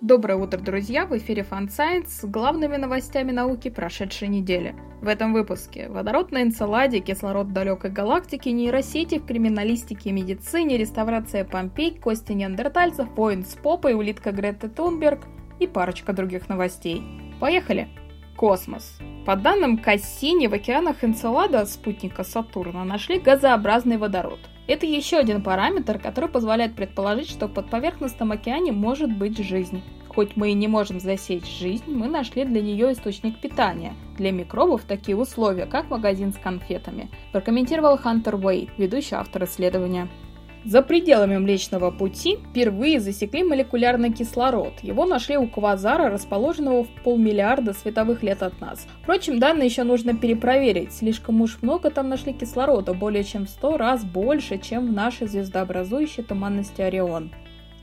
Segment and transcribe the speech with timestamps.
[0.00, 1.04] Доброе утро, друзья!
[1.04, 4.74] В эфире Fun Science с главными новостями науки прошедшей недели.
[5.02, 10.78] В этом выпуске водород на Энцеладе, кислород в далекой галактике, нейросети в криминалистике и медицине,
[10.78, 15.20] реставрация Помпей, кости неандертальцев, воин с попой, улитка Греты Тунберг
[15.58, 17.02] и парочка других новостей.
[17.38, 17.88] Поехали!
[18.38, 18.98] Космос.
[19.26, 24.40] По данным Кассини, в океанах Энцелада, спутника Сатурна, нашли газообразный водород.
[24.66, 29.82] Это еще один параметр, который позволяет предположить, что в подповерхностном океане может быть жизнь.
[30.08, 33.94] Хоть мы и не можем засечь жизнь, мы нашли для нее источник питания.
[34.18, 40.08] Для микробов такие условия, как магазин с конфетами, прокомментировал Хантер Уэйт, ведущий автор исследования.
[40.64, 44.74] За пределами Млечного Пути впервые засекли молекулярный кислород.
[44.82, 48.86] Его нашли у квазара, расположенного в полмиллиарда световых лет от нас.
[49.02, 50.92] Впрочем, данные еще нужно перепроверить.
[50.92, 55.28] Слишком уж много там нашли кислорода, более чем в 100 раз больше, чем в нашей
[55.28, 57.32] звездообразующей туманности Орион.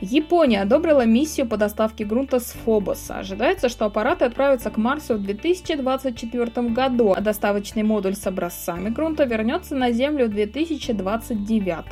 [0.00, 3.18] Япония одобрила миссию по доставке грунта с Фобоса.
[3.18, 9.24] Ожидается, что аппараты отправятся к Марсу в 2024 году, а доставочный модуль с образцами грунта
[9.24, 11.84] вернется на Землю в 2029.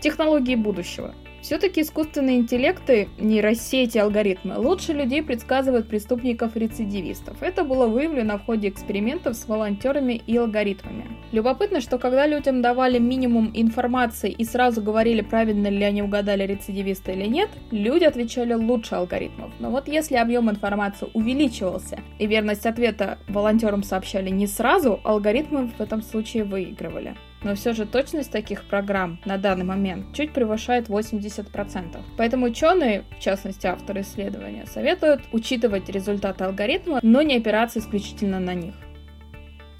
[0.00, 1.14] Технологии будущего.
[1.40, 7.42] Все-таки искусственные интеллекты, нейросети, алгоритмы лучше людей предсказывают преступников-рецидивистов.
[7.42, 11.06] Это было выявлено в ходе экспериментов с волонтерами и алгоритмами.
[11.32, 17.12] Любопытно, что когда людям давали минимум информации и сразу говорили, правильно ли они угадали рецидивиста
[17.12, 19.52] или нет, люди отвечали лучше алгоритмов.
[19.58, 25.80] Но вот если объем информации увеличивался и верность ответа волонтерам сообщали не сразу, алгоритмы в
[25.80, 32.00] этом случае выигрывали но все же точность таких программ на данный момент чуть превышает 80%.
[32.16, 38.54] Поэтому ученые, в частности авторы исследования, советуют учитывать результаты алгоритма, но не опираться исключительно на
[38.54, 38.74] них.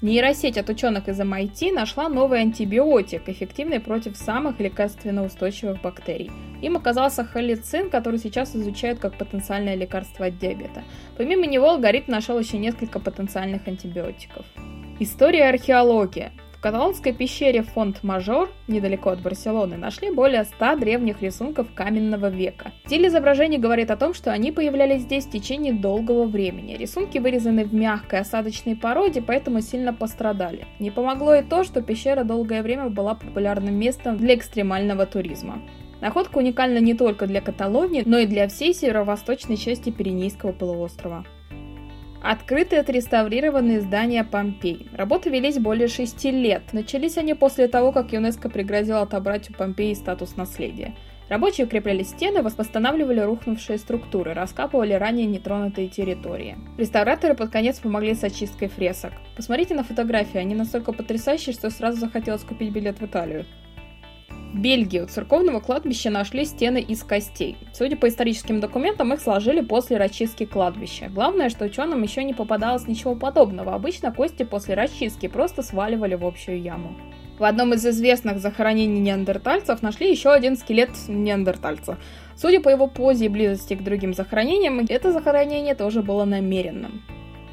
[0.01, 6.31] Нейросеть от ученых из MIT нашла новый антибиотик, эффективный против самых лекарственно устойчивых бактерий.
[6.61, 10.83] Им оказался холецин, который сейчас изучают как потенциальное лекарство от диабета.
[11.17, 14.45] Помимо него алгоритм нашел еще несколько потенциальных антибиотиков.
[15.01, 16.31] История и археология.
[16.59, 22.73] В каталонской пещере Фонд-Мажор, недалеко от Барселоны, нашли более 100 древних рисунков каменного века.
[22.85, 26.75] Стиль изображений говорит о том, что они появлялись здесь в течение долгого времени.
[26.75, 30.67] Рисунки вырезаны в мягкой осадочной породе, поэтому сильно пострадали.
[30.79, 35.61] Не помогло и то, что пещера долгое время была популярным местом для экстремального туризма.
[36.01, 41.25] Находка уникальна не только для Каталонии, но и для всей северо-восточной части Пиренейского полуострова.
[42.21, 44.89] Открыты отреставрированные здания Помпей.
[44.93, 46.63] Работы велись более шести лет.
[46.73, 50.95] Начались они после того, как ЮНЕСКО пригрозил отобрать у Помпеи статус наследия.
[51.29, 56.57] Рабочие укрепляли стены, восстанавливали рухнувшие структуры, раскапывали ранее нетронутые территории.
[56.77, 59.13] Реставраторы под конец помогли с очисткой фресок.
[59.35, 63.45] Посмотрите на фотографии, они настолько потрясающие, что сразу захотелось купить билет в Италию.
[64.53, 67.55] Бельгии у церковного кладбища нашли стены из костей.
[67.71, 71.07] Судя по историческим документам, их сложили после расчистки кладбища.
[71.09, 73.75] Главное, что ученым еще не попадалось ничего подобного.
[73.75, 76.95] Обычно кости после расчистки просто сваливали в общую яму.
[77.37, 81.97] В одном из известных захоронений неандертальцев нашли еще один скелет неандертальца.
[82.35, 87.01] Судя по его позе и близости к другим захоронениям, это захоронение тоже было намеренным.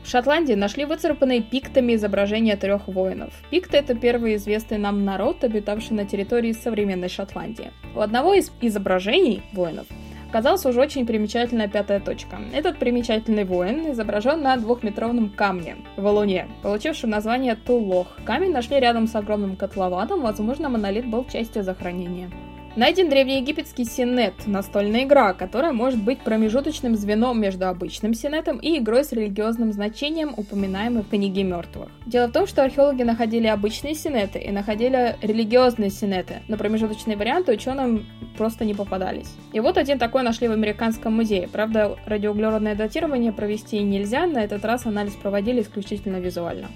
[0.07, 3.35] В Шотландии нашли выцарапанные пиктами изображения трех воинов.
[3.51, 7.73] Пикты— это первый известный нам народ, обитавший на территории современной Шотландии.
[7.93, 9.87] У одного из изображений воинов
[10.31, 12.39] оказалась уже очень примечательная пятая точка.
[12.55, 18.07] Этот примечательный воин изображен на двухметровом камне в Луне, получившем название Тулох.
[18.25, 22.31] Камень нашли рядом с огромным котлованом, возможно, монолит был частью захоронения.
[22.77, 29.03] Найден древнеегипетский синет, настольная игра, которая может быть промежуточным звеном между обычным синетом и игрой
[29.03, 31.89] с религиозным значением, упоминаемой в книге мертвых.
[32.05, 37.53] Дело в том, что археологи находили обычные синеты и находили религиозные синеты, но промежуточные варианты
[37.53, 38.05] ученым
[38.37, 39.33] просто не попадались.
[39.55, 41.49] И вот один такой нашли в Американском музее.
[41.51, 46.67] Правда, радиоуглеродное датирование провести нельзя, на этот раз анализ проводили исключительно визуально.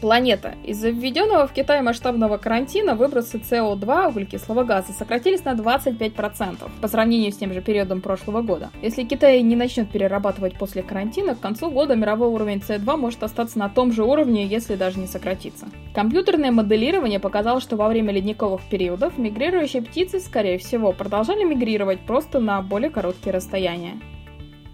[0.00, 0.54] Планета.
[0.64, 7.32] Из-за введенного в Китае масштабного карантина выбросы СО2, углекислого газа, сократились на 25% по сравнению
[7.32, 8.70] с тем же периодом прошлого года.
[8.80, 13.58] Если Китай не начнет перерабатывать после карантина, к концу года мировой уровень СО2 может остаться
[13.58, 15.66] на том же уровне, если даже не сократиться.
[15.94, 22.40] Компьютерное моделирование показало, что во время ледниковых периодов мигрирующие птицы, скорее всего, продолжали мигрировать просто
[22.40, 24.00] на более короткие расстояния.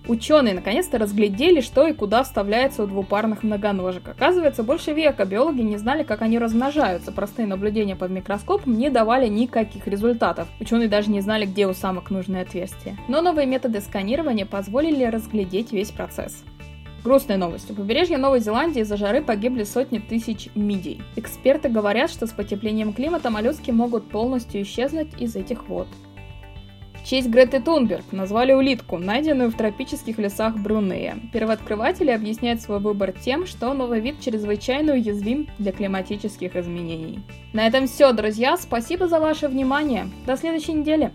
[0.09, 4.09] Ученые наконец-то разглядели, что и куда вставляется у двупарных многоножек.
[4.09, 7.11] Оказывается, больше века биологи не знали, как они размножаются.
[7.11, 10.47] Простые наблюдения под микроскопом не давали никаких результатов.
[10.61, 12.97] Ученые даже не знали, где у самок нужное отверстие.
[13.09, 16.45] Но новые методы сканирования позволили разглядеть весь процесс.
[17.03, 17.71] Грустная новость.
[17.71, 21.03] У побережья Новой Зеландии из-за жары погибли сотни тысяч мидий.
[21.17, 25.89] Эксперты говорят, что с потеплением климата моллюски могут полностью исчезнуть из этих вод
[27.09, 31.19] честь Греты Тунберг назвали улитку, найденную в тропических лесах Брунея.
[31.33, 37.21] Первооткрыватели объясняют свой выбор тем, что новый вид чрезвычайно уязвим для климатических изменений.
[37.53, 38.57] На этом все, друзья.
[38.57, 40.09] Спасибо за ваше внимание.
[40.27, 41.13] До следующей недели.